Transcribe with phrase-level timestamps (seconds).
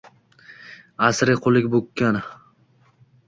[1.07, 2.17] Asriy qullik bukkan